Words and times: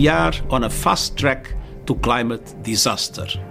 we 0.00 0.12
are 0.12 0.34
on 0.50 0.64
a 0.64 0.70
fast 0.70 1.16
track 1.16 1.46
to 1.86 1.94
climate 1.94 2.42
disaster. 2.64 3.46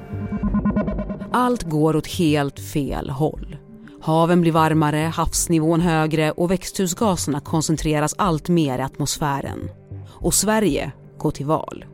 Allt 1.33 1.63
går 1.63 1.95
åt 1.95 2.08
helt 2.08 2.59
fel 2.59 3.09
håll. 3.09 3.58
Haven 4.01 4.42
blir 4.42 4.51
varmare, 4.51 4.97
havsnivån 4.97 5.81
högre 5.81 6.31
och 6.31 6.51
växthusgaserna 6.51 7.40
koncentreras 7.40 8.15
allt 8.17 8.49
mer 8.49 8.79
i 8.79 8.81
atmosfären. 8.81 9.70
Och 10.07 10.33
Sverige 10.33 10.91
går 11.17 11.31
till 11.31 11.45
val. 11.45 11.85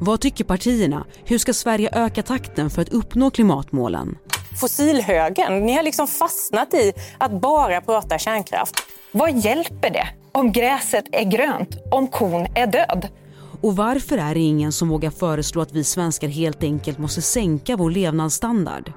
Vad 0.00 0.20
tycker 0.20 0.44
partierna? 0.44 1.04
Hur 1.24 1.38
ska 1.38 1.54
Sverige 1.54 1.90
öka 1.92 2.22
takten 2.22 2.70
för 2.70 2.82
att 2.82 2.88
uppnå 2.88 3.30
klimatmålen? 3.30 4.18
Fossilhögen, 4.60 5.66
ni 5.66 5.72
har 5.76 5.82
liksom 5.82 6.06
fastnat 6.06 6.74
i 6.74 6.92
att 7.18 7.40
bara 7.40 7.80
prata 7.80 8.18
kärnkraft. 8.18 8.74
Vad 9.12 9.38
hjälper 9.38 9.90
det 9.90 10.08
om 10.32 10.52
gräset 10.52 11.04
är 11.12 11.24
grönt, 11.24 11.76
om 11.90 12.08
kon 12.08 12.46
är 12.54 12.66
död? 12.66 13.08
Och 13.64 13.76
varför 13.76 14.18
är 14.18 14.34
det 14.34 14.40
ingen 14.40 14.72
som 14.72 14.88
vågar 14.88 15.10
föreslå 15.10 15.62
att 15.62 15.72
vi 15.72 15.84
svenskar 15.84 16.28
helt 16.28 16.62
enkelt 16.62 16.98
måste 16.98 17.22
sänka 17.22 17.76
vår 17.76 17.90
levnadsstandard? 17.90 18.92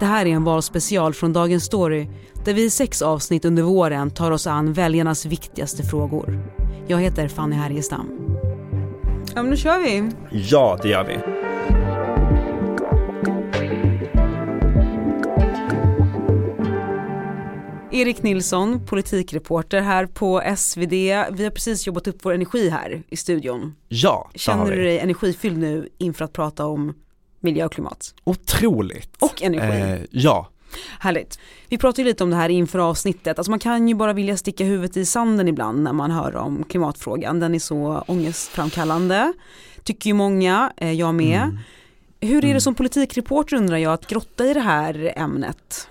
Det 0.00 0.06
här 0.06 0.26
är 0.26 0.30
en 0.30 0.44
valspecial 0.44 1.14
från 1.14 1.32
Dagens 1.32 1.64
Story 1.64 2.08
där 2.44 2.54
vi 2.54 2.64
i 2.64 2.70
sex 2.70 3.02
avsnitt 3.02 3.44
under 3.44 3.62
våren 3.62 4.10
tar 4.10 4.30
oss 4.30 4.46
an 4.46 4.72
väljarnas 4.72 5.26
viktigaste 5.26 5.82
frågor. 5.82 6.38
Jag 6.86 6.98
heter 6.98 7.28
Fanny 7.28 7.56
Härgestam. 7.56 8.10
Ja 9.34 9.42
men 9.42 9.50
nu 9.50 9.56
kör 9.56 9.78
vi. 9.78 10.10
Ja, 10.30 10.78
det 10.82 10.88
gör 10.88 11.04
vi. 11.04 11.43
Erik 17.94 18.22
Nilsson, 18.22 18.86
politikreporter 18.86 19.80
här 19.80 20.06
på 20.06 20.42
SvD. 20.56 20.92
Vi 20.92 21.44
har 21.44 21.50
precis 21.50 21.86
jobbat 21.86 22.06
upp 22.06 22.18
vår 22.22 22.34
energi 22.34 22.68
här 22.68 23.02
i 23.08 23.16
studion. 23.16 23.74
Ja, 23.88 24.30
Känner 24.34 24.70
du 24.70 24.82
dig 24.82 24.98
energifylld 24.98 25.58
nu 25.58 25.88
inför 25.98 26.24
att 26.24 26.32
prata 26.32 26.66
om 26.66 26.94
miljö 27.40 27.64
och 27.64 27.72
klimat? 27.72 28.14
Otroligt. 28.24 29.16
Och 29.18 29.42
energi. 29.42 29.92
Eh, 29.92 30.06
ja. 30.10 30.48
Härligt. 30.98 31.38
Vi 31.68 31.78
pratade 31.78 32.02
ju 32.02 32.08
lite 32.08 32.24
om 32.24 32.30
det 32.30 32.36
här 32.36 32.48
inför 32.48 32.78
avsnittet. 32.78 33.38
Alltså 33.38 33.50
man 33.50 33.58
kan 33.58 33.88
ju 33.88 33.94
bara 33.94 34.12
vilja 34.12 34.36
sticka 34.36 34.64
huvudet 34.64 34.96
i 34.96 35.04
sanden 35.04 35.48
ibland 35.48 35.82
när 35.82 35.92
man 35.92 36.10
hör 36.10 36.36
om 36.36 36.64
klimatfrågan. 36.64 37.40
Den 37.40 37.54
är 37.54 37.58
så 37.58 38.04
ångestframkallande. 38.06 39.32
Tycker 39.82 40.10
ju 40.10 40.14
många, 40.14 40.72
eh, 40.76 40.92
jag 40.92 41.14
med. 41.14 41.42
Mm. 41.42 41.58
Hur 42.20 42.36
är 42.36 42.42
det 42.42 42.48
mm. 42.48 42.60
som 42.60 42.74
politikreporter 42.74 43.56
undrar 43.56 43.76
jag 43.76 43.92
att 43.92 44.06
grotta 44.06 44.44
i 44.44 44.54
det 44.54 44.60
här 44.60 45.12
ämnet? 45.16 45.88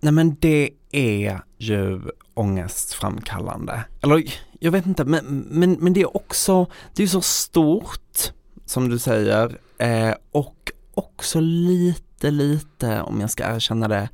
Nej 0.00 0.12
men 0.12 0.36
det 0.40 0.70
är 0.92 1.40
ju 1.58 2.00
ångestframkallande. 2.34 3.84
Eller 4.00 4.24
jag 4.60 4.72
vet 4.72 4.86
inte, 4.86 5.04
men, 5.04 5.46
men, 5.50 5.72
men 5.72 5.92
det 5.92 6.00
är 6.00 6.16
också, 6.16 6.66
det 6.94 7.02
är 7.02 7.06
så 7.06 7.20
stort 7.20 8.32
som 8.66 8.88
du 8.88 8.98
säger 8.98 9.58
eh, 9.78 10.14
och 10.30 10.72
också 10.94 11.40
lite, 11.40 12.30
lite, 12.30 13.02
om 13.02 13.20
jag 13.20 13.30
ska 13.30 13.54
erkänna 13.54 13.88
det, 13.88 14.08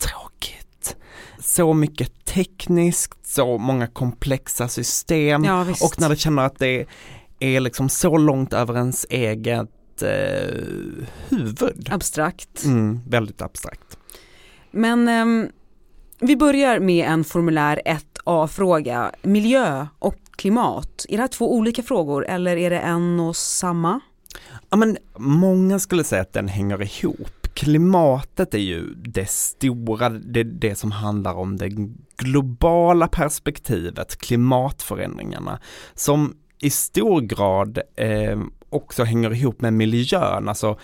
tråkigt. 0.00 0.96
Så 1.38 1.74
mycket 1.74 2.24
tekniskt, 2.24 3.26
så 3.26 3.58
många 3.58 3.86
komplexa 3.86 4.68
system 4.68 5.44
ja, 5.44 5.60
och 5.60 6.00
när 6.00 6.08
du 6.08 6.16
känner 6.16 6.42
att 6.42 6.58
det 6.58 6.86
är 7.38 7.60
liksom 7.60 7.88
så 7.88 8.16
långt 8.16 8.52
över 8.52 8.76
ens 8.76 9.06
eget 9.10 10.02
eh, 10.02 10.64
huvud. 11.28 11.88
Abstrakt. 11.90 12.64
Mm, 12.64 13.00
väldigt 13.08 13.42
abstrakt. 13.42 13.98
Men 14.70 15.08
eh, 15.08 15.50
vi 16.20 16.36
börjar 16.36 16.78
med 16.78 17.06
en 17.06 17.24
formulär 17.24 17.80
1A-fråga. 17.84 19.12
Miljö 19.22 19.86
och 19.98 20.16
klimat, 20.36 21.06
är 21.08 21.16
det 21.16 21.22
här 21.22 21.28
två 21.28 21.54
olika 21.54 21.82
frågor 21.82 22.26
eller 22.26 22.56
är 22.56 22.70
det 22.70 22.78
en 22.78 23.20
och 23.20 23.36
samma? 23.36 24.00
Ja 24.70 24.76
men 24.76 24.98
många 25.16 25.78
skulle 25.78 26.04
säga 26.04 26.22
att 26.22 26.32
den 26.32 26.48
hänger 26.48 26.82
ihop. 26.82 27.46
Klimatet 27.54 28.54
är 28.54 28.58
ju 28.58 28.94
det 28.94 29.30
stora, 29.30 30.08
det, 30.08 30.42
det 30.42 30.74
som 30.74 30.90
handlar 30.90 31.34
om 31.34 31.56
det 31.56 31.68
globala 32.16 33.08
perspektivet, 33.08 34.16
klimatförändringarna, 34.16 35.60
som 35.94 36.36
i 36.60 36.70
stor 36.70 37.20
grad 37.20 37.78
eh, 37.96 38.38
också 38.70 39.04
hänger 39.04 39.32
ihop 39.32 39.60
med 39.60 39.72
miljön, 39.72 40.48
alltså 40.48 40.78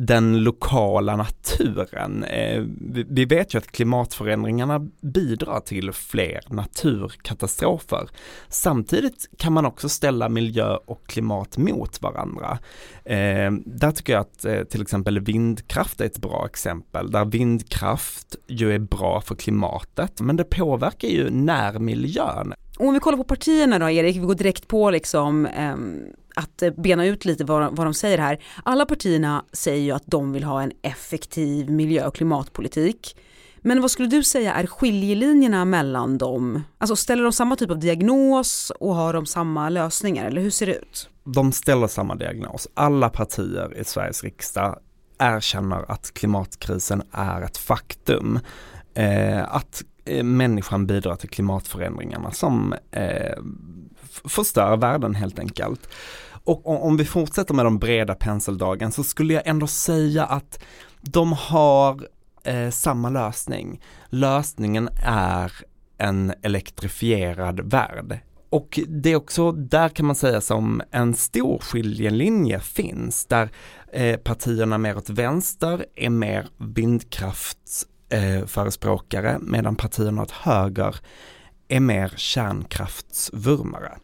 den 0.00 0.42
lokala 0.42 1.16
naturen. 1.16 2.24
Eh, 2.24 2.62
vi 3.08 3.24
vet 3.24 3.54
ju 3.54 3.58
att 3.58 3.72
klimatförändringarna 3.72 4.78
bidrar 5.00 5.60
till 5.60 5.92
fler 5.92 6.40
naturkatastrofer. 6.48 8.08
Samtidigt 8.48 9.30
kan 9.38 9.52
man 9.52 9.66
också 9.66 9.88
ställa 9.88 10.28
miljö 10.28 10.76
och 10.86 11.06
klimat 11.06 11.58
mot 11.58 12.02
varandra. 12.02 12.58
Eh, 13.04 13.50
där 13.66 13.90
tycker 13.90 14.12
jag 14.12 14.20
att 14.20 14.44
eh, 14.44 14.62
till 14.62 14.82
exempel 14.82 15.20
vindkraft 15.20 16.00
är 16.00 16.04
ett 16.04 16.18
bra 16.18 16.46
exempel, 16.46 17.10
där 17.10 17.24
vindkraft 17.24 18.36
ju 18.46 18.74
är 18.74 18.78
bra 18.78 19.20
för 19.20 19.34
klimatet, 19.34 20.20
men 20.20 20.36
det 20.36 20.44
påverkar 20.44 21.08
ju 21.08 21.30
närmiljön. 21.30 22.54
Om 22.76 22.94
vi 22.94 23.00
kollar 23.00 23.18
på 23.18 23.24
partierna 23.24 23.78
då 23.78 23.90
Erik, 23.90 24.16
vi 24.16 24.20
går 24.20 24.34
direkt 24.34 24.68
på 24.68 24.90
liksom 24.90 25.46
um 25.46 26.02
att 26.38 26.62
eh, 26.62 26.70
bena 26.70 27.06
ut 27.06 27.24
lite 27.24 27.44
vad, 27.44 27.76
vad 27.76 27.86
de 27.86 27.94
säger 27.94 28.18
här. 28.18 28.42
Alla 28.62 28.86
partierna 28.86 29.44
säger 29.52 29.82
ju 29.82 29.92
att 29.92 30.06
de 30.06 30.32
vill 30.32 30.44
ha 30.44 30.62
en 30.62 30.72
effektiv 30.82 31.70
miljö 31.70 32.06
och 32.06 32.14
klimatpolitik. 32.14 33.16
Men 33.60 33.80
vad 33.80 33.90
skulle 33.90 34.08
du 34.08 34.22
säga 34.22 34.54
är 34.54 34.66
skiljelinjerna 34.66 35.64
mellan 35.64 36.18
dem? 36.18 36.62
Alltså 36.78 36.96
ställer 36.96 37.22
de 37.22 37.32
samma 37.32 37.56
typ 37.56 37.70
av 37.70 37.78
diagnos 37.78 38.72
och 38.80 38.94
har 38.94 39.12
de 39.12 39.26
samma 39.26 39.68
lösningar 39.68 40.26
eller 40.26 40.40
hur 40.40 40.50
ser 40.50 40.66
det 40.66 40.74
ut? 40.74 41.10
De 41.24 41.52
ställer 41.52 41.86
samma 41.86 42.14
diagnos. 42.14 42.68
Alla 42.74 43.08
partier 43.08 43.78
i 43.78 43.84
Sveriges 43.84 44.24
riksdag 44.24 44.78
erkänner 45.18 45.90
att 45.90 46.14
klimatkrisen 46.14 47.02
är 47.12 47.42
ett 47.42 47.56
faktum. 47.56 48.40
Eh, 48.94 49.54
att 49.54 49.82
eh, 50.04 50.24
människan 50.24 50.86
bidrar 50.86 51.16
till 51.16 51.28
klimatförändringarna 51.28 52.30
som 52.30 52.74
eh, 52.90 53.38
förstör 54.28 54.76
världen 54.76 55.14
helt 55.14 55.38
enkelt. 55.38 55.88
Och 56.48 56.86
om 56.86 56.96
vi 56.96 57.04
fortsätter 57.04 57.54
med 57.54 57.66
de 57.66 57.78
breda 57.78 58.14
penseldragen 58.14 58.92
så 58.92 59.04
skulle 59.04 59.34
jag 59.34 59.46
ändå 59.46 59.66
säga 59.66 60.24
att 60.24 60.64
de 61.00 61.32
har 61.32 62.08
eh, 62.44 62.70
samma 62.70 63.10
lösning. 63.10 63.80
Lösningen 64.08 64.88
är 65.04 65.52
en 65.98 66.32
elektrifierad 66.42 67.60
värld. 67.60 68.18
Och 68.50 68.80
det 68.88 69.12
är 69.12 69.16
också, 69.16 69.52
där 69.52 69.88
kan 69.88 70.06
man 70.06 70.16
säga 70.16 70.40
som 70.40 70.82
en 70.90 71.14
stor 71.14 71.58
skiljelinje 71.58 72.60
finns, 72.60 73.26
där 73.26 73.50
eh, 73.92 74.16
partierna 74.16 74.78
mer 74.78 74.96
åt 74.96 75.10
vänster 75.10 75.86
är 75.94 76.10
mer 76.10 76.48
vindkraftsförespråkare, 76.58 79.30
eh, 79.30 79.38
medan 79.40 79.76
partierna 79.76 80.22
åt 80.22 80.30
höger 80.30 80.96
är 81.68 81.80
mer 81.80 82.12
kärnkraftsvurmare. 82.16 83.98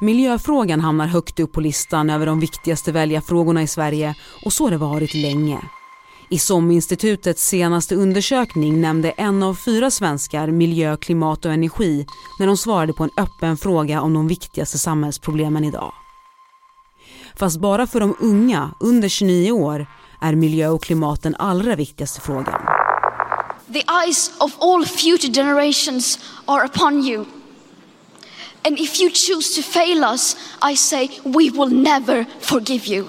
Miljöfrågan 0.00 0.80
hamnar 0.80 1.06
högt 1.06 1.40
upp 1.40 1.52
på 1.52 1.60
listan 1.60 2.10
över 2.10 2.26
de 2.26 2.40
viktigaste 2.40 2.92
väljarfrågorna 2.92 3.62
i 3.62 3.66
Sverige 3.66 4.14
och 4.44 4.52
så 4.52 4.64
har 4.64 4.70
det 4.70 4.76
varit 4.76 5.14
länge. 5.14 5.58
I 6.30 6.38
SOM-institutets 6.38 7.46
senaste 7.46 7.94
undersökning 7.94 8.80
nämnde 8.80 9.10
en 9.10 9.42
av 9.42 9.54
fyra 9.54 9.90
svenskar 9.90 10.50
miljö, 10.50 10.96
klimat 10.96 11.44
och 11.44 11.52
energi 11.52 12.06
när 12.38 12.46
de 12.46 12.56
svarade 12.56 12.92
på 12.92 13.04
en 13.04 13.10
öppen 13.16 13.56
fråga 13.56 14.00
om 14.00 14.14
de 14.14 14.28
viktigaste 14.28 14.78
samhällsproblemen 14.78 15.64
idag. 15.64 15.92
Fast 17.36 17.60
bara 17.60 17.86
för 17.86 18.00
de 18.00 18.16
unga, 18.20 18.70
under 18.80 19.08
29 19.08 19.52
år, 19.52 19.86
är 20.20 20.34
miljö 20.34 20.68
och 20.68 20.82
klimat 20.82 21.22
den 21.22 21.34
allra 21.34 21.76
viktigaste 21.76 22.20
frågan. 22.20 22.60
The 23.72 23.84
eyes 24.04 24.30
of 24.40 24.56
all 24.60 24.84
future 24.86 25.32
generations 25.32 26.18
are 26.46 26.64
upon 26.66 27.04
you. 27.04 27.24
And 28.62 28.80
if 28.80 29.00
you 29.00 29.10
choose 29.10 29.62
to 29.62 29.62
fail 29.62 30.04
us, 30.04 30.36
I 30.72 30.76
say 30.76 31.08
we 31.24 31.50
will 31.50 31.82
never 31.82 32.24
forgive 32.40 32.94
you. 32.94 33.04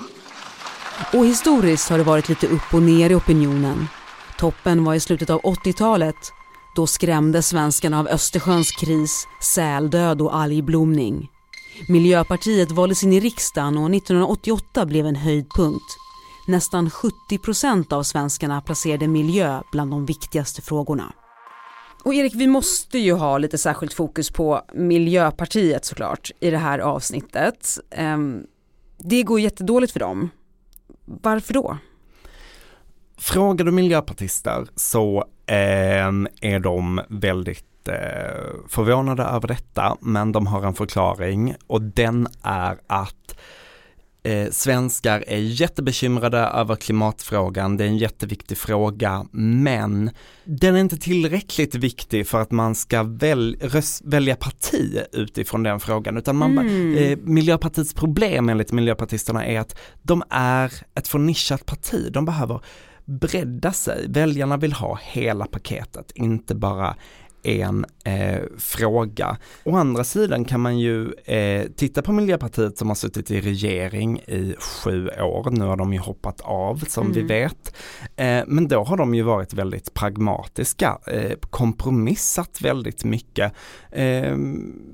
Och 1.13 1.25
historiskt 1.25 1.89
har 1.89 1.97
det 1.97 2.03
varit 2.03 2.29
lite 2.29 2.47
upp 2.47 2.73
och 2.73 2.81
ner 2.81 3.09
i 3.09 3.15
opinionen. 3.15 3.88
Toppen 4.38 4.83
var 4.83 4.94
i 4.94 4.99
slutet 4.99 5.29
av 5.29 5.41
80-talet. 5.41 6.15
Då 6.75 6.88
skrämde 6.88 7.41
svenskarna 7.41 7.99
av 7.99 8.07
Östersjöns 8.07 8.71
kris, 8.71 9.27
säldöd 9.41 10.21
och 10.21 10.35
algblomning. 10.35 11.29
Miljöpartiet 11.89 12.71
valdes 12.71 13.03
in 13.03 13.13
i 13.13 13.19
riksdagen 13.19 13.77
och 13.77 13.95
1988 13.95 14.85
blev 14.85 15.05
en 15.05 15.15
höjdpunkt. 15.15 15.97
Nästan 16.47 16.89
70 16.89 17.38
procent 17.38 17.93
av 17.93 18.03
svenskarna 18.03 18.61
placerade 18.61 19.07
miljö 19.07 19.61
bland 19.71 19.91
de 19.91 20.05
viktigaste 20.05 20.61
frågorna. 20.61 21.13
Och 22.03 22.13
Erik, 22.13 22.35
vi 22.35 22.47
måste 22.47 22.99
ju 22.99 23.13
ha 23.13 23.38
lite 23.38 23.57
särskilt 23.57 23.94
fokus 23.94 24.29
på 24.29 24.61
Miljöpartiet 24.73 25.85
såklart 25.85 26.31
i 26.39 26.49
det 26.49 26.57
här 26.57 26.79
avsnittet. 26.79 27.79
Ehm, 27.91 28.44
det 28.97 29.23
går 29.23 29.39
jättedåligt 29.39 29.94
för 29.94 29.99
dem. 29.99 30.29
Varför 31.05 31.53
då? 31.53 31.77
Frågar 33.17 33.65
du 33.65 33.71
miljöpartister 33.71 34.67
så 34.75 35.25
ehm, 35.45 36.27
är 36.41 36.59
de 36.59 37.01
väldigt 37.09 37.88
eh, 37.88 38.67
förvånade 38.69 39.23
över 39.23 39.47
detta, 39.47 39.97
men 40.01 40.31
de 40.31 40.47
har 40.47 40.63
en 40.63 40.73
förklaring 40.73 41.55
och 41.67 41.81
den 41.81 42.27
är 42.43 42.77
att 42.88 43.26
eh, 44.23 44.49
svenskar 44.51 45.23
är 45.27 45.37
jättebekymrade 45.37 46.37
över 46.37 46.75
klimatfrågan, 46.75 47.77
det 47.77 47.83
är 47.83 47.87
en 47.87 47.97
jätteviktig 47.97 48.57
fråga, 48.57 49.25
men 49.31 50.09
den 50.43 50.75
är 50.75 50.79
inte 50.79 50.97
tillräckligt 50.97 51.75
viktig 51.75 52.27
för 52.27 52.41
att 52.41 52.51
man 52.51 52.75
ska 52.75 53.03
väl, 53.03 53.57
röst, 53.61 54.01
välja 54.05 54.35
parti 54.35 55.01
utifrån 55.11 55.63
den 55.63 55.79
frågan, 55.79 56.17
utan 56.17 56.35
man, 56.35 56.57
mm. 56.57 56.97
eh, 56.97 57.17
Miljöpartiets 57.17 57.93
problem 57.93 58.49
enligt 58.49 58.71
miljöpartisterna 58.71 59.45
är 59.45 59.59
att 59.59 59.79
de 60.01 60.23
är 60.29 60.73
ett 60.95 61.07
för 61.07 61.19
nischat 61.19 61.65
parti, 61.65 62.11
de 62.11 62.25
behöver 62.25 62.61
bredda 63.05 63.73
sig, 63.73 64.05
väljarna 64.09 64.57
vill 64.57 64.73
ha 64.73 64.99
hela 65.03 65.45
paketet, 65.45 66.11
inte 66.15 66.55
bara 66.55 66.95
en 67.44 67.86
eh, 68.04 68.42
fråga. 68.57 69.38
Å 69.63 69.75
andra 69.75 70.04
sidan 70.04 70.45
kan 70.45 70.62
man 70.62 70.80
ju 70.80 71.13
eh, 71.25 71.66
titta 71.75 72.01
på 72.01 72.12
Miljöpartiet 72.12 72.78
som 72.78 72.88
har 72.88 72.95
suttit 72.95 73.31
i 73.31 73.42
regering 73.42 74.19
i 74.19 74.56
sju 74.60 75.07
år. 75.07 75.51
Nu 75.51 75.66
har 75.66 75.78
de 75.78 75.94
ju 75.94 76.00
hoppat 76.00 76.42
av 76.42 76.84
som 76.88 77.07
mm. 77.07 77.13
vi 77.13 77.22
vet. 77.22 77.75
Eh, 78.16 78.44
men 78.48 78.68
då 78.68 78.84
har 78.84 78.98
de 78.98 79.16
ju 79.16 79.22
varit 79.22 79.54
väldigt 79.54 79.94
pragmatiska, 79.94 80.98
eh, 81.07 81.38
kompromissat 81.50 82.62
väldigt 82.62 83.04
mycket. 83.04 83.54
Eh, 83.92 84.36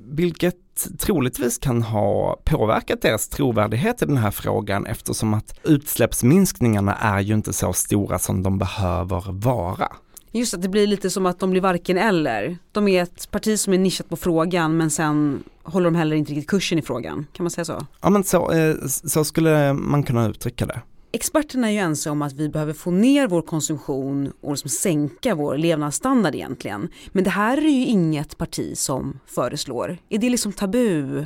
vilket 0.07 0.56
troligtvis 1.00 1.57
kan 1.57 1.81
ha 1.81 2.40
påverkat 2.45 3.01
deras 3.01 3.30
trovärdighet 3.30 4.01
i 4.01 4.06
den 4.06 4.18
här 4.18 4.31
frågan 4.31 4.86
eftersom 4.86 5.34
att 5.34 5.60
utsläppsminskningarna 5.63 6.95
är 6.95 7.19
ju 7.19 7.34
inte 7.34 7.54
så 7.54 7.74
stora 7.74 8.19
som 8.19 8.44
de 8.44 8.57
behöver 8.57 9.31
vara. 9.31 9.92
Just 10.35 10.53
att 10.53 10.62
det 10.62 10.69
blir 10.69 10.88
lite 10.88 11.09
som 11.09 11.25
att 11.25 11.39
de 11.39 11.51
blir 11.51 11.62
varken 11.62 11.97
eller. 11.97 12.57
De 12.71 12.88
är 12.88 13.03
ett 13.03 13.31
parti 13.31 13.59
som 13.59 13.74
är 13.74 13.77
nischat 13.77 14.09
på 14.09 14.15
frågan 14.15 14.77
men 14.77 14.89
sen 14.89 15.44
håller 15.63 15.85
de 15.85 15.95
heller 15.95 16.15
inte 16.15 16.31
riktigt 16.31 16.50
kursen 16.50 16.80
i 16.80 16.81
frågan. 16.81 17.25
Kan 17.33 17.44
man 17.44 17.51
säga 17.51 17.65
så? 17.65 17.85
Ja 18.01 18.09
men 18.09 18.24
så, 18.24 18.51
eh, 18.51 18.75
så 18.85 19.24
skulle 19.24 19.74
man 19.74 20.03
kunna 20.03 20.27
uttrycka 20.27 20.65
det. 20.65 20.81
Experterna 21.12 21.68
är 21.68 21.71
ju 21.71 21.80
ense 21.80 22.09
om 22.09 22.21
att 22.21 22.33
vi 22.33 22.50
behöver 22.50 22.74
få 22.74 22.91
ner 22.91 23.27
vår 23.27 23.41
konsumtion 23.41 24.31
och 24.41 24.51
liksom 24.51 24.69
sänka 24.69 25.35
vår 25.35 25.57
levnadsstandard 25.57 26.35
egentligen. 26.35 26.89
Men 27.12 27.24
det 27.24 27.30
här 27.30 27.57
är 27.57 27.69
ju 27.69 27.85
inget 27.85 28.38
parti 28.38 28.77
som 28.77 29.19
föreslår. 29.25 29.97
Är 30.09 30.18
det 30.18 30.30
liksom 30.30 30.53
tabu? 30.53 31.25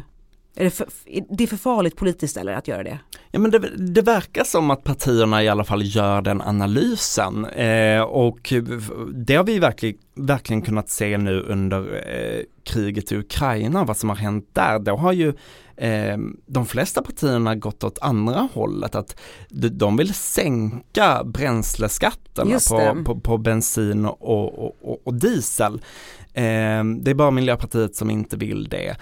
Är 0.60 0.64
det, 0.64 0.70
för, 0.70 0.88
är 1.06 1.24
det 1.30 1.48
för 1.48 1.58
farligt 1.58 1.96
politiskt 1.96 2.38
eller 2.38 2.54
att 2.54 2.68
göra 2.68 2.84
det? 2.84 3.00
Ja 3.32 3.40
men 3.40 3.52
det, 3.52 3.60
det, 3.78 4.02
verkar 4.02 4.44
som 4.44 4.72
att 4.72 4.84
partierna 4.84 5.44
i 5.44 5.50
alla 5.50 5.64
fall 5.64 5.82
gör 5.86 6.22
den 6.22 6.42
analysen 6.42 7.46
eh, 7.46 8.02
och 8.02 8.54
det 9.14 9.36
har 9.36 9.44
vi 9.44 9.60
verkligen, 9.60 9.98
verkligen 10.16 10.62
kunnat 10.62 10.90
se 10.90 11.18
nu 11.18 11.42
under 11.42 11.80
eh, 11.80 12.42
kriget 12.64 13.12
i 13.12 13.18
Ukraina, 13.18 13.84
vad 13.84 13.98
som 13.98 14.10
har 14.10 14.16
hänt 14.16 14.50
där. 14.54 14.80
Då 14.80 14.96
har 14.96 15.12
ju 15.12 15.34
eh, 15.78 16.18
de 16.46 16.66
flesta 16.66 17.02
partierna 17.02 17.56
gått 17.56 17.84
åt 17.84 18.00
andra 18.02 18.50
hållet, 18.54 18.96
att 18.96 19.20
de 19.72 19.98
vill 19.98 20.14
sänka 20.14 21.24
bränsleskatterna 21.24 22.60
på, 22.70 23.04
på, 23.04 23.20
på, 23.20 23.38
bensin 23.38 24.06
och, 24.06 24.60
och, 24.60 24.92
och, 24.92 25.02
och 25.04 25.14
diesel. 25.14 25.74
Eh, 26.34 26.84
det 27.02 27.12
är 27.12 27.14
bara 27.14 27.32
Miljöpartiet 27.32 27.96
som 27.96 28.10
inte 28.10 28.38
vill 28.38 28.70
det. 28.70 28.96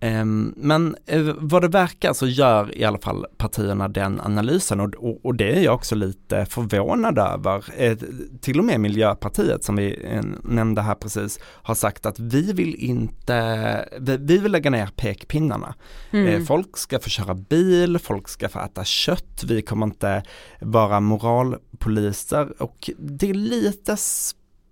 Ehm, 0.00 0.54
men 0.56 0.96
eh, 1.06 1.34
vad 1.38 1.62
det 1.62 1.68
verkar 1.68 2.12
så 2.12 2.26
gör 2.26 2.78
i 2.78 2.84
alla 2.84 2.98
fall 2.98 3.26
partierna 3.36 3.88
den 3.88 4.20
analysen 4.20 4.80
och, 4.80 4.94
och, 4.94 5.26
och 5.26 5.34
det 5.34 5.52
är 5.52 5.60
jag 5.60 5.74
också 5.74 5.94
lite 5.94 6.46
förvånad 6.46 7.18
över. 7.18 7.64
Eh, 7.76 7.98
till 8.40 8.58
och 8.58 8.64
med 8.64 8.80
Miljöpartiet 8.80 9.64
som 9.64 9.76
vi 9.76 10.00
eh, 10.04 10.22
nämnde 10.42 10.82
här 10.82 10.94
precis 10.94 11.40
har 11.42 11.74
sagt 11.74 12.06
att 12.06 12.18
vi 12.18 12.52
vill 12.52 12.74
inte, 12.74 13.88
vi, 14.00 14.38
vill 14.38 14.52
lägga 14.52 14.70
ner 14.70 14.86
pekpinnarna. 14.96 15.74
Mm. 16.10 16.46
Folk 16.46 16.76
ska 16.76 16.98
få 16.98 17.08
köra 17.08 17.34
bil, 17.34 17.98
folk 17.98 18.28
ska 18.28 18.48
få 18.48 18.60
äta 18.60 18.84
kött, 18.84 19.44
vi 19.44 19.62
kommer 19.62 19.86
inte 19.86 20.22
vara 20.60 21.00
moralpoliser 21.00 22.62
och 22.62 22.90
det 22.98 23.30
är 23.30 23.34
lite 23.34 23.96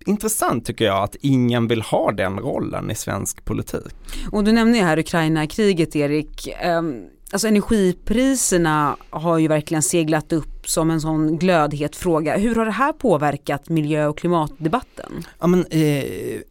intressant 0.07 0.65
tycker 0.65 0.85
jag 0.85 1.03
att 1.03 1.15
ingen 1.21 1.67
vill 1.67 1.81
ha 1.81 2.11
den 2.11 2.39
rollen 2.39 2.91
i 2.91 2.95
svensk 2.95 3.45
politik. 3.45 3.93
Och 4.31 4.43
du 4.43 4.51
nämner 4.51 4.79
ju 4.79 4.85
här 4.85 4.99
Ukraina-kriget 4.99 5.95
Erik. 5.95 6.49
Um, 6.65 7.05
alltså 7.31 7.47
energipriserna 7.47 8.97
har 9.09 9.37
ju 9.37 9.47
verkligen 9.47 9.83
seglat 9.83 10.33
upp 10.33 10.69
som 10.69 10.91
en 10.91 11.01
sån 11.01 11.37
glödhet 11.37 11.95
fråga. 11.95 12.37
Hur 12.37 12.55
har 12.55 12.65
det 12.65 12.71
här 12.71 12.93
påverkat 12.93 13.69
miljö 13.69 14.07
och 14.07 14.17
klimatdebatten? 14.17 15.23
Ja, 15.39 15.47
men, 15.47 15.65
eh, 15.69 16.03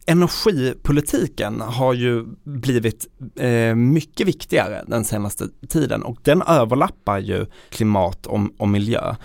energipolitiken 0.05 1.61
har 1.61 1.93
ju 1.93 2.25
blivit 2.43 3.07
eh, 3.35 3.75
mycket 3.75 4.27
viktigare 4.27 4.83
den 4.87 5.05
senaste 5.05 5.47
tiden 5.69 6.03
och 6.03 6.17
den 6.23 6.41
överlappar 6.41 7.19
ju 7.19 7.45
klimat 7.69 8.25
och, 8.25 8.39
och 8.57 8.69
miljö. 8.69 9.15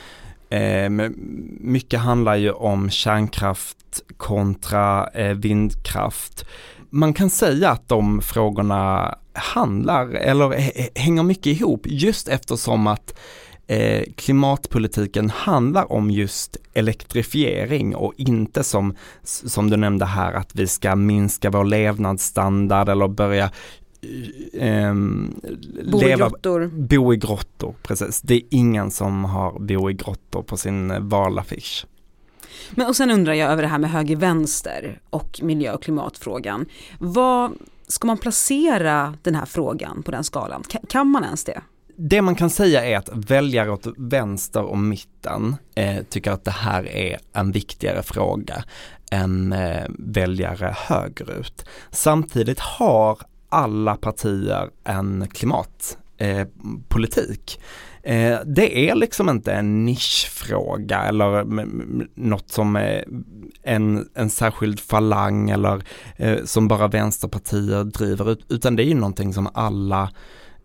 Eh, 0.52 0.90
mycket 1.60 2.00
handlar 2.00 2.36
ju 2.36 2.50
om 2.50 2.90
kärnkraft 2.90 4.02
kontra 4.16 5.08
eh, 5.08 5.34
vindkraft. 5.34 6.44
Man 6.90 7.14
kan 7.14 7.30
säga 7.30 7.70
att 7.70 7.88
de 7.88 8.20
frågorna 8.22 9.14
handlar 9.32 10.08
eller 10.08 10.54
hänger 10.98 11.22
mycket 11.22 11.46
ihop 11.46 11.86
just 11.86 12.28
eftersom 12.28 12.86
att 12.86 13.18
eh, 13.66 14.04
klimatpolitiken 14.16 15.30
handlar 15.30 15.92
om 15.92 16.10
just 16.10 16.56
elektrifiering 16.74 17.96
och 17.96 18.14
inte 18.16 18.64
som, 18.64 18.94
som 19.22 19.70
du 19.70 19.76
nämnde 19.76 20.04
här 20.04 20.32
att 20.32 20.54
vi 20.54 20.66
ska 20.66 20.96
minska 20.96 21.50
vår 21.50 21.64
levnadsstandard 21.64 22.88
eller 22.88 23.08
börja 23.08 23.50
eh, 24.52 24.94
bo 25.84 26.00
leva, 26.00 26.14
i 26.14 26.16
grottor. 26.16 26.66
Bo 26.66 27.14
i 27.14 27.16
grottor, 27.16 27.74
precis. 27.82 28.20
Det 28.20 28.34
är 28.34 28.42
ingen 28.50 28.90
som 28.90 29.24
har 29.24 29.58
bo 29.58 29.90
i 29.90 29.94
grottor 29.94 30.42
på 30.42 30.56
sin 30.56 31.08
valaffisch. 31.08 31.86
Men 32.70 32.86
och 32.86 32.96
sen 32.96 33.10
undrar 33.10 33.32
jag 33.32 33.50
över 33.52 33.62
det 33.62 33.68
här 33.68 33.78
med 33.78 33.90
höger-vänster 33.90 35.00
och 35.10 35.40
miljö 35.42 35.72
och 35.72 35.82
klimatfrågan. 35.82 36.66
Vad 36.98 37.52
ska 37.86 38.06
man 38.06 38.18
placera 38.18 39.14
den 39.22 39.34
här 39.34 39.46
frågan 39.46 40.02
på 40.02 40.10
den 40.10 40.24
skalan? 40.24 40.62
Kan, 40.68 40.80
kan 40.88 41.06
man 41.06 41.24
ens 41.24 41.44
det? 41.44 41.60
Det 41.96 42.22
man 42.22 42.34
kan 42.34 42.50
säga 42.50 42.84
är 42.84 42.96
att 42.96 43.08
väljare 43.12 43.70
åt 43.70 43.86
vänster 43.96 44.62
och 44.62 44.78
mitten 44.78 45.56
eh, 45.74 46.02
tycker 46.02 46.30
att 46.30 46.44
det 46.44 46.50
här 46.50 46.88
är 46.88 47.18
en 47.32 47.52
viktigare 47.52 48.02
fråga 48.02 48.64
än 49.10 49.52
eh, 49.52 49.84
väljare 49.98 50.74
högerut. 50.78 51.64
Samtidigt 51.90 52.60
har 52.60 53.18
alla 53.52 53.96
partier 53.96 54.70
en 54.84 55.28
klimatpolitik. 55.28 57.60
Eh, 58.02 58.32
eh, 58.32 58.40
det 58.46 58.90
är 58.90 58.94
liksom 58.94 59.28
inte 59.28 59.52
en 59.52 59.84
nischfråga 59.84 61.02
eller 61.02 61.44
något 62.20 62.50
som 62.50 62.76
är 62.76 63.04
en, 63.62 64.08
en 64.14 64.30
särskild 64.30 64.80
falang 64.80 65.50
eller 65.50 65.82
eh, 66.16 66.44
som 66.44 66.68
bara 66.68 66.88
vänsterpartier 66.88 67.84
driver 67.84 68.36
utan 68.48 68.76
det 68.76 68.82
är 68.82 68.88
ju 68.88 68.94
någonting 68.94 69.34
som 69.34 69.48
alla 69.54 70.10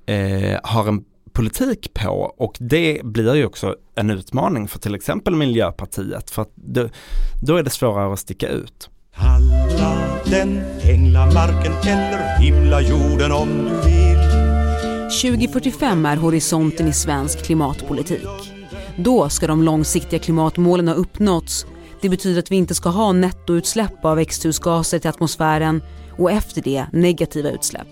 eh, 0.06 0.60
har 0.64 0.88
en 0.88 1.04
politik 1.38 1.94
på 1.94 2.34
och 2.38 2.58
det 2.60 3.02
blir 3.04 3.36
ju 3.36 3.46
också 3.46 3.76
en 3.96 4.10
utmaning 4.10 4.68
för 4.68 4.80
till 4.80 4.96
exempel 4.96 5.36
Miljöpartiet 5.36 6.30
för 6.30 6.42
att 6.42 6.52
det, 6.56 6.90
då 7.42 7.56
är 7.56 7.64
det 7.64 7.70
svårare 7.70 8.14
att 8.14 8.20
sticka 8.20 8.48
ut. 8.48 8.90
Kalla 9.20 9.98
den 10.26 10.62
änglamarken 10.84 11.74
eller 11.84 12.40
himla 12.40 12.82
jorden 12.82 13.32
om 13.32 13.50
du 13.50 13.90
vill 13.90 14.18
2045 15.22 16.06
är 16.06 16.18
horisonten 16.18 16.88
i 16.88 16.94
svensk 16.94 17.44
klimatpolitik. 17.44 18.28
Då 18.98 19.30
ska 19.30 19.48
de 19.48 19.64
långsiktiga 19.64 20.20
klimatmålen 20.20 20.88
ha 20.88 20.96
uppnåtts. 20.96 21.66
Det 22.02 22.10
betyder 22.10 22.40
att 22.40 22.52
vi 22.52 22.56
inte 22.56 22.76
ska 22.76 22.90
ha 22.90 23.12
nettoutsläpp 23.12 24.06
av 24.06 24.16
växthusgaser 24.16 25.00
till 25.00 25.10
atmosfären 25.10 25.84
och 26.18 26.32
efter 26.32 26.62
det 26.62 26.86
negativa 26.92 27.50
utsläpp. 27.50 27.88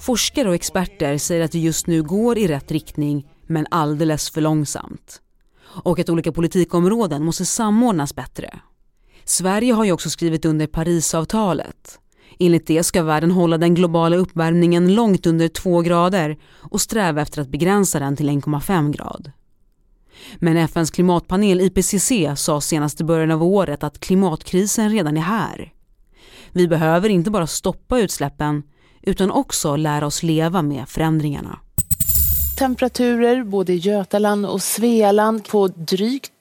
Forskare 0.00 0.48
och 0.48 0.54
experter 0.54 1.18
säger 1.18 1.44
att 1.44 1.52
det 1.52 1.58
just 1.58 1.86
nu 1.86 2.02
går 2.02 2.38
i 2.38 2.48
rätt 2.48 2.70
riktning 2.70 3.26
men 3.46 3.66
alldeles 3.70 4.30
för 4.30 4.40
långsamt. 4.40 5.20
Och 5.64 5.98
att 5.98 6.10
olika 6.10 6.32
politikområden 6.32 7.24
måste 7.24 7.44
samordnas 7.44 8.14
bättre. 8.14 8.60
Sverige 9.24 9.72
har 9.72 9.84
ju 9.84 9.92
också 9.92 10.10
skrivit 10.10 10.44
under 10.44 10.66
Parisavtalet 10.66 11.98
Enligt 12.38 12.66
det 12.66 12.82
ska 12.82 13.02
världen 13.02 13.30
hålla 13.30 13.58
den 13.58 13.74
globala 13.74 14.16
uppvärmningen 14.16 14.94
långt 14.94 15.26
under 15.26 15.48
2 15.48 15.80
grader 15.80 16.38
och 16.70 16.80
sträva 16.80 17.22
efter 17.22 17.42
att 17.42 17.48
begränsa 17.48 17.98
den 17.98 18.16
till 18.16 18.28
1,5 18.28 18.92
grad. 18.92 19.32
Men 20.36 20.56
FNs 20.56 20.90
klimatpanel 20.90 21.60
IPCC 21.60 22.12
sa 22.36 22.60
senast 22.60 23.00
i 23.00 23.04
början 23.04 23.30
av 23.30 23.42
året 23.42 23.84
att 23.84 24.00
klimatkrisen 24.00 24.90
redan 24.90 25.16
är 25.16 25.20
här. 25.20 25.72
Vi 26.52 26.68
behöver 26.68 27.08
inte 27.08 27.30
bara 27.30 27.46
stoppa 27.46 28.00
utsläppen 28.00 28.62
utan 29.02 29.30
också 29.30 29.76
lära 29.76 30.06
oss 30.06 30.22
leva 30.22 30.62
med 30.62 30.88
förändringarna. 30.88 31.58
Temperaturer 32.58 33.44
både 33.44 33.72
i 33.72 33.76
Götaland 33.76 34.46
och 34.46 34.62
Svealand 34.62 35.48
på 35.48 35.68
drygt 35.68 36.32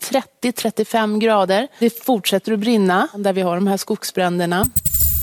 30-35 0.43 1.19
grader. 1.19 1.67
Det 1.79 2.03
fortsätter 2.03 2.53
att 2.53 2.59
brinna 2.59 3.07
där 3.15 3.33
vi 3.33 3.41
har 3.41 3.55
de 3.55 3.67
här 3.67 3.77
skogsbränderna. 3.77 4.65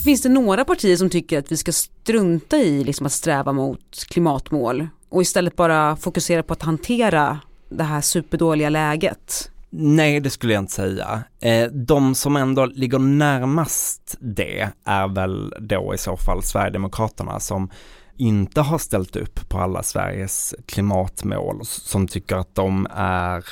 Finns 0.04 0.22
det 0.22 0.28
några 0.28 0.64
partier 0.64 0.96
som 0.96 1.10
tycker 1.10 1.38
att 1.38 1.52
vi 1.52 1.56
ska 1.56 1.72
strunta 1.72 2.56
i 2.56 2.84
liksom 2.84 3.06
att 3.06 3.12
sträva 3.12 3.52
mot 3.52 4.04
klimatmål 4.08 4.88
och 5.08 5.22
istället 5.22 5.56
bara 5.56 5.96
fokusera 5.96 6.42
på 6.42 6.52
att 6.52 6.62
hantera 6.62 7.40
det 7.68 7.84
här 7.84 8.00
superdåliga 8.00 8.68
läget? 8.68 9.50
Nej, 9.70 10.20
det 10.20 10.30
skulle 10.30 10.52
jag 10.52 10.62
inte 10.62 10.72
säga. 10.72 11.22
Eh, 11.40 11.66
de 11.66 12.14
som 12.14 12.36
ändå 12.36 12.66
ligger 12.66 12.98
närmast 12.98 14.16
det 14.20 14.68
är 14.84 15.08
väl 15.08 15.54
då 15.60 15.94
i 15.94 15.98
så 15.98 16.16
fall 16.16 16.42
Sverigedemokraterna 16.42 17.40
som 17.40 17.70
inte 18.18 18.60
har 18.60 18.78
ställt 18.78 19.16
upp 19.16 19.48
på 19.48 19.58
alla 19.58 19.82
Sveriges 19.82 20.54
klimatmål, 20.66 21.60
som 21.64 22.08
tycker 22.08 22.36
att 22.36 22.54
de 22.54 22.86
är 22.94 23.44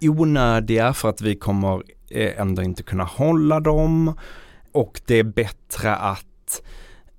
onödiga 0.00 0.92
för 0.92 1.08
att 1.08 1.20
vi 1.20 1.36
kommer 1.36 1.82
eh, 2.10 2.40
ändå 2.40 2.62
inte 2.62 2.82
kunna 2.82 3.04
hålla 3.04 3.60
dem. 3.60 4.18
Och 4.72 5.00
det 5.06 5.14
är 5.14 5.24
bättre 5.24 5.96
att, 5.96 6.62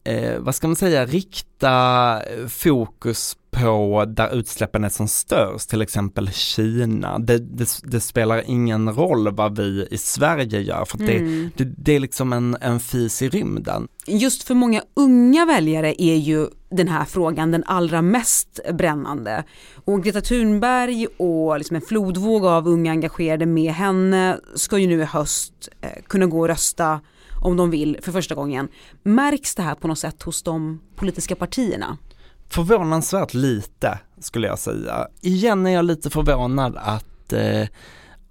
eh, 0.03 0.39
vad 0.39 0.55
ska 0.55 0.67
man 0.67 0.75
säga, 0.75 1.05
rikta 1.05 2.21
fokus 2.49 3.37
på 3.51 4.05
där 4.07 4.35
utsläppen 4.35 4.83
är 4.83 4.89
som 4.89 5.07
störst, 5.07 5.69
till 5.69 5.81
exempel 5.81 6.31
Kina. 6.31 7.19
Det, 7.19 7.37
det, 7.37 7.69
det 7.83 7.99
spelar 7.99 8.43
ingen 8.47 8.93
roll 8.93 9.35
vad 9.35 9.57
vi 9.57 9.87
i 9.91 9.97
Sverige 9.97 10.61
gör 10.61 10.85
för 10.85 11.01
mm. 11.01 11.51
det, 11.55 11.63
det, 11.63 11.73
det, 11.77 11.95
är 11.95 11.99
liksom 11.99 12.33
en, 12.33 12.57
en 12.61 12.79
fis 12.79 13.21
i 13.21 13.29
rymden. 13.29 13.87
Just 14.05 14.43
för 14.43 14.53
många 14.53 14.81
unga 14.93 15.45
väljare 15.45 16.01
är 16.01 16.15
ju 16.15 16.47
den 16.69 16.87
här 16.87 17.05
frågan 17.05 17.51
den 17.51 17.63
allra 17.63 18.01
mest 18.01 18.59
brännande. 18.73 19.43
Och 19.85 20.03
Greta 20.03 20.21
Thunberg 20.21 21.07
och 21.17 21.57
liksom 21.57 21.75
en 21.75 21.81
flodvåg 21.81 22.45
av 22.45 22.67
unga 22.67 22.91
engagerade 22.91 23.45
med 23.45 23.73
henne 23.73 24.39
ska 24.55 24.77
ju 24.77 24.87
nu 24.87 25.01
i 25.01 25.05
höst 25.05 25.69
eh, 25.81 26.03
kunna 26.07 26.25
gå 26.25 26.39
och 26.39 26.47
rösta 26.47 26.99
om 27.41 27.57
de 27.57 27.69
vill 27.69 27.97
för 28.01 28.11
första 28.11 28.35
gången. 28.35 28.67
Märks 29.03 29.55
det 29.55 29.61
här 29.61 29.75
på 29.75 29.87
något 29.87 29.99
sätt 29.99 30.23
hos 30.23 30.43
de 30.43 30.81
politiska 30.95 31.35
partierna? 31.35 31.97
Förvånansvärt 32.49 33.33
lite 33.33 33.99
skulle 34.19 34.47
jag 34.47 34.59
säga. 34.59 35.07
Igen 35.21 35.65
är 35.65 35.71
jag 35.71 35.85
lite 35.85 36.09
förvånad 36.09 36.77
att 36.77 37.33
eh, 37.33 37.67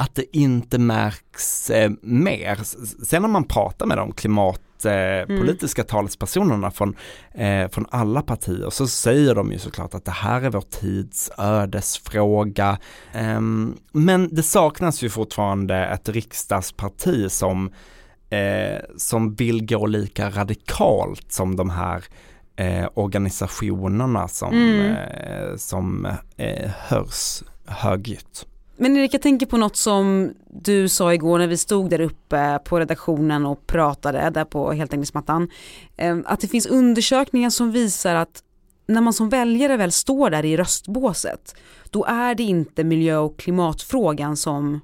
att 0.01 0.15
det 0.15 0.37
inte 0.37 0.79
märks 0.79 1.71
eh, 1.71 1.91
mer. 2.03 2.59
Sen 3.05 3.23
när 3.23 3.29
man 3.29 3.45
pratar 3.45 3.87
med 3.87 3.97
de 3.99 4.13
klimatpolitiska 4.13 5.83
eh, 5.83 5.85
mm. 5.85 5.89
talespersonerna 5.89 6.71
från, 6.71 6.97
eh, 7.35 7.69
från 7.69 7.87
alla 7.91 8.23
partier 8.23 8.71
så 8.71 8.87
säger 8.87 9.35
de 9.35 9.53
ju 9.53 9.59
såklart 9.59 9.95
att 9.95 10.05
det 10.05 10.11
här 10.11 10.43
är 10.43 10.51
vår 10.51 10.61
tids 10.61 11.31
ödesfråga. 11.39 12.79
Ehm, 13.13 13.77
men 13.93 14.35
det 14.35 14.43
saknas 14.43 15.03
ju 15.03 15.09
fortfarande 15.09 15.77
ett 15.87 16.09
riksdagsparti 16.09 17.31
som, 17.31 17.71
eh, 18.31 18.81
som 18.97 19.35
vill 19.35 19.67
gå 19.67 19.87
lika 19.87 20.31
radikalt 20.31 21.33
som 21.33 21.57
de 21.57 21.71
här 21.71 22.05
eh, 22.57 22.89
organisationerna 22.95 24.29
som, 24.29 24.53
mm. 24.53 24.93
eh, 24.93 25.57
som 25.57 26.07
eh, 26.37 26.71
hörs 26.89 27.43
högljutt. 27.67 28.47
Men 28.77 28.97
Erik, 28.97 29.15
jag 29.15 29.23
tänker 29.23 29.47
på 29.47 29.57
något 29.57 29.77
som 29.77 30.33
du 30.51 30.89
sa 30.89 31.15
igår 31.15 31.39
när 31.39 31.47
vi 31.47 31.57
stod 31.57 31.91
där 31.91 32.01
uppe 32.01 32.59
på 32.65 32.81
redaktionen 32.81 33.47
och 33.47 33.67
pratade 33.67 34.31
där 34.31 34.45
på 34.45 34.73
heltäckningsmattan. 34.73 35.49
Eh, 35.97 36.19
att 36.25 36.41
det 36.41 36.49
finns 36.49 36.67
undersökningar 36.67 37.51
som 37.51 37.73
visar 37.73 38.15
att 38.15 38.43
när 38.87 39.01
man 39.01 39.13
som 39.13 39.29
väljare 39.29 39.77
väl 39.77 39.93
står 39.93 40.31
där 40.31 40.45
i 40.45 40.57
röstbåset, 40.57 41.55
då 41.91 42.05
är 42.05 42.35
det 42.35 42.43
inte 42.43 42.85
miljö 42.85 43.17
och 43.17 43.39
klimatfrågan 43.39 44.37
som 44.37 44.81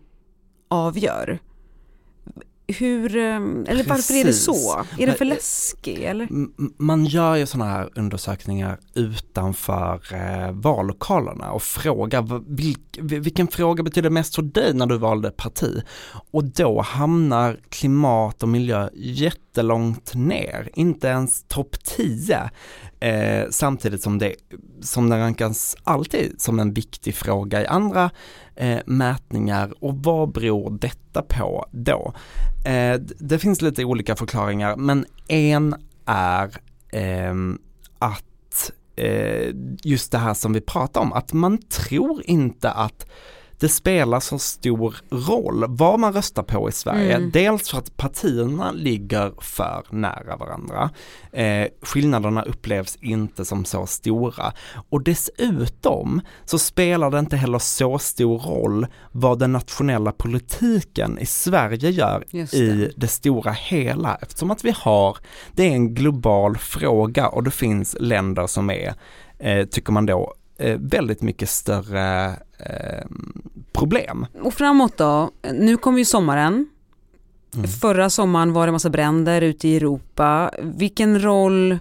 avgör 0.68 1.38
hur, 2.68 3.16
eh, 3.16 3.36
eller 3.66 3.84
varför 3.84 4.14
är 4.14 4.24
det 4.24 4.32
så? 4.32 4.84
Är 4.98 5.06
det 5.06 5.14
för 5.14 5.24
läskigt 5.24 5.98
eller? 5.98 6.28
Man 6.82 7.04
gör 7.04 7.34
ju 7.34 7.46
sådana 7.46 7.70
här 7.70 7.90
undersökningar 7.94 8.78
utanför 8.94 10.00
eh, 10.12 10.52
vallokalerna 10.52 11.50
och 11.50 11.62
frågar 11.62 12.54
vilk, 12.56 12.98
vilken 13.00 13.48
fråga 13.48 13.82
betyder 13.82 14.10
mest 14.10 14.34
för 14.34 14.42
dig 14.42 14.74
när 14.74 14.86
du 14.86 14.98
valde 14.98 15.30
parti? 15.30 15.82
Och 16.30 16.44
då 16.44 16.80
hamnar 16.80 17.60
klimat 17.68 18.42
och 18.42 18.48
miljö 18.48 18.88
jättelångt 18.94 20.14
ner, 20.14 20.70
inte 20.74 21.06
ens 21.06 21.44
topp 21.48 21.76
10. 21.84 22.50
Eh, 23.00 23.44
samtidigt 23.50 24.02
som 24.02 24.18
det, 24.18 24.34
som 24.80 25.08
det 25.10 25.18
rankas 25.18 25.76
alltid 25.84 26.40
som 26.40 26.60
en 26.60 26.72
viktig 26.72 27.14
fråga 27.14 27.62
i 27.62 27.66
andra 27.66 28.10
eh, 28.56 28.78
mätningar 28.86 29.84
och 29.84 29.94
vad 29.94 30.32
beror 30.32 30.78
detta 30.78 31.22
på 31.22 31.66
då? 31.70 32.14
Eh, 32.64 33.00
det 33.18 33.38
finns 33.38 33.62
lite 33.62 33.84
olika 33.84 34.16
förklaringar 34.16 34.76
men 34.76 35.06
en 35.28 35.74
är 36.06 36.56
eh, 36.92 37.34
att 37.98 38.70
eh, 38.96 39.54
just 39.82 40.12
det 40.12 40.18
här 40.18 40.34
som 40.34 40.52
vi 40.52 40.60
pratar 40.60 41.00
om, 41.00 41.12
att 41.12 41.32
man 41.32 41.58
tror 41.58 42.22
inte 42.24 42.70
att 42.70 43.06
det 43.58 43.68
spelar 43.68 44.20
så 44.20 44.38
stor 44.38 44.96
roll 45.10 45.64
vad 45.68 46.00
man 46.00 46.12
röstar 46.12 46.42
på 46.42 46.68
i 46.68 46.72
Sverige. 46.72 47.16
Mm. 47.16 47.30
Dels 47.30 47.70
för 47.70 47.78
att 47.78 47.96
partierna 47.96 48.72
ligger 48.72 49.32
för 49.40 49.84
nära 49.90 50.36
varandra. 50.36 50.90
Eh, 51.32 51.66
skillnaderna 51.82 52.42
upplevs 52.42 52.96
inte 53.00 53.44
som 53.44 53.64
så 53.64 53.86
stora. 53.86 54.52
Och 54.90 55.02
dessutom 55.02 56.20
så 56.44 56.58
spelar 56.58 57.10
det 57.10 57.18
inte 57.18 57.36
heller 57.36 57.58
så 57.58 57.98
stor 57.98 58.38
roll 58.38 58.86
vad 59.12 59.38
den 59.38 59.52
nationella 59.52 60.12
politiken 60.12 61.18
i 61.18 61.26
Sverige 61.26 61.90
gör 61.90 62.24
det. 62.30 62.54
i 62.54 62.92
det 62.96 63.08
stora 63.08 63.52
hela. 63.52 64.18
Eftersom 64.22 64.50
att 64.50 64.64
vi 64.64 64.74
har, 64.76 65.16
det 65.52 65.62
är 65.62 65.72
en 65.72 65.94
global 65.94 66.56
fråga 66.56 67.28
och 67.28 67.42
det 67.42 67.50
finns 67.50 67.96
länder 68.00 68.46
som 68.46 68.70
är, 68.70 68.94
eh, 69.38 69.66
tycker 69.66 69.92
man 69.92 70.06
då, 70.06 70.34
väldigt 70.78 71.22
mycket 71.22 71.48
större 71.48 72.36
eh, 72.58 73.06
problem. 73.72 74.26
Och 74.42 74.54
framåt 74.54 74.96
då, 74.96 75.30
nu 75.52 75.76
kommer 75.76 75.98
ju 75.98 76.04
sommaren. 76.04 76.68
Mm. 77.54 77.68
Förra 77.68 78.10
sommaren 78.10 78.52
var 78.52 78.66
det 78.66 78.72
massa 78.72 78.90
bränder 78.90 79.42
ute 79.42 79.68
i 79.68 79.76
Europa. 79.76 80.50
Vilken 80.62 81.22
roll 81.22 81.78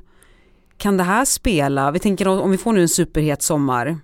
kan 0.78 0.98
det 0.98 1.04
här 1.04 1.26
spela? 1.26 1.92
Vi 1.92 2.00
tänker 2.00 2.28
om 2.28 2.52
vi 2.52 2.58
får 2.58 2.74
nu 2.74 2.82
en 2.82 2.90
superhet 2.90 3.42
sommar 3.42 3.98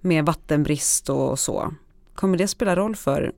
med 0.00 0.26
vattenbrist 0.26 1.08
och 1.08 1.38
så. 1.38 1.74
Kommer 2.14 2.38
det 2.38 2.48
spela 2.48 2.76
roll 2.76 2.96
för 2.96 3.32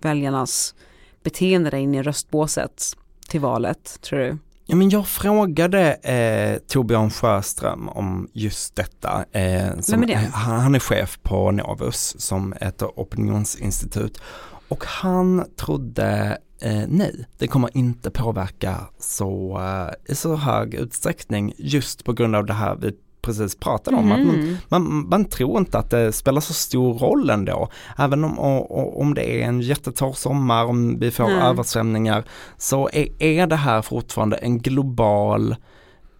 väljarnas 0.00 0.74
beteende 1.22 1.70
där 1.70 1.78
inne 1.78 1.98
i 1.98 2.02
röstbåset 2.02 2.96
till 3.28 3.40
valet, 3.40 3.98
tror 4.00 4.18
du? 4.18 4.38
Ja, 4.70 4.76
men 4.76 4.90
jag 4.90 5.06
frågade 5.06 5.92
eh, 5.92 6.58
Torbjörn 6.58 7.10
Sjöström 7.10 7.88
om 7.88 8.28
just 8.32 8.76
detta. 8.76 9.24
Eh, 9.32 9.80
som, 9.80 10.00
Vem 10.00 10.02
är 10.02 10.06
det? 10.06 10.30
Han, 10.32 10.60
han 10.60 10.74
är 10.74 10.78
chef 10.78 11.18
på 11.22 11.50
Novus 11.50 12.20
som 12.20 12.54
ett 12.60 12.82
opinionsinstitut 12.82 14.20
och 14.68 14.84
han 14.84 15.44
trodde 15.56 16.38
eh, 16.60 16.82
nej, 16.88 17.26
det 17.38 17.46
kommer 17.48 17.76
inte 17.76 18.10
påverka 18.10 18.76
så, 18.98 19.58
eh, 19.58 20.12
i 20.12 20.14
så 20.14 20.36
hög 20.36 20.74
utsträckning 20.74 21.54
just 21.58 22.04
på 22.04 22.12
grund 22.12 22.36
av 22.36 22.46
det 22.46 22.54
här 22.54 22.76
vi 22.76 22.92
precis 23.22 23.56
pratade 23.56 23.96
om. 23.96 24.12
Mm. 24.12 24.20
Att 24.20 24.26
man, 24.26 24.40
mm. 24.40 24.56
man, 24.68 25.08
man, 25.08 25.24
tror 25.24 25.58
inte 25.58 25.78
att 25.78 25.90
det 25.90 26.12
spelar 26.12 26.40
så 26.40 26.52
stor 26.52 26.94
roll 26.94 27.30
ändå. 27.30 27.68
Även 27.98 28.24
om, 28.24 28.38
om 28.38 29.14
det 29.14 29.42
är 29.42 29.48
en 29.48 29.60
jättetorr 29.60 30.12
sommar, 30.12 30.64
om 30.64 30.98
vi 30.98 31.10
får 31.10 31.24
mm. 31.24 31.38
översvämningar, 31.38 32.24
så 32.56 32.88
är, 32.92 33.22
är 33.22 33.46
det 33.46 33.56
här 33.56 33.82
fortfarande 33.82 34.36
en 34.36 34.58
global 34.58 35.56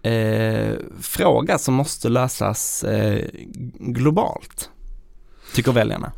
eh, 0.02 0.73
fråga 1.00 1.59
som 1.59 1.75
måste 1.75 2.09
lösas 2.09 2.85
eh, 2.85 3.25
globalt, 3.78 4.71
tycker 5.55 5.73
väljarna. 5.73 6.12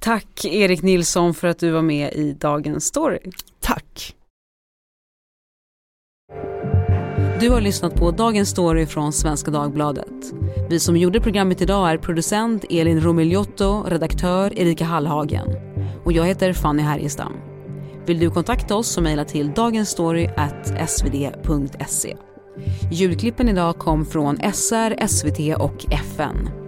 Tack 0.00 0.44
Erik 0.44 0.82
Nilsson 0.82 1.34
för 1.34 1.48
att 1.48 1.58
du 1.58 1.70
var 1.70 1.82
med 1.82 2.12
i 2.12 2.32
Dagens 2.32 2.84
Story. 2.84 3.18
Tack. 3.60 4.14
Du 7.40 7.50
har 7.50 7.60
lyssnat 7.60 7.94
på 7.94 8.10
Dagens 8.10 8.48
Story 8.48 8.86
från 8.86 9.12
Svenska 9.12 9.50
Dagbladet. 9.50 10.32
Vi 10.70 10.80
som 10.80 10.96
gjorde 10.96 11.20
programmet 11.20 11.60
idag 11.60 11.90
är 11.90 11.98
producent 11.98 12.64
Elin 12.70 13.00
Romigliotto, 13.00 13.84
redaktör 13.86 14.58
Erika 14.58 14.84
Hallhagen. 14.84 15.48
Och 16.04 16.12
jag 16.12 16.24
heter 16.24 16.52
Fanny 16.52 16.82
Härgestam. 16.82 17.32
Vill 18.06 18.18
du 18.18 18.30
kontakta 18.30 18.76
oss 18.76 18.88
så 18.88 19.00
mejla 19.00 19.24
till 19.24 19.52
dagensstory.svd.se. 19.52 22.16
Ljudklippen 22.92 23.48
idag 23.48 23.78
kom 23.78 24.06
från 24.06 24.36
SR, 24.36 25.06
SVT 25.06 25.56
och 25.60 25.86
FN. 25.90 26.65